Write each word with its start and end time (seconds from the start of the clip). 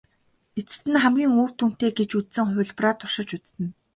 Эцэст 0.59 0.85
нь 0.91 1.01
хамгийн 1.03 1.31
үр 1.43 1.49
дүнтэй 1.57 1.91
гэж 1.99 2.09
үзсэн 2.19 2.45
хувилбараа 2.47 2.95
туршиж 2.97 3.29
үзнэ. 3.37 3.67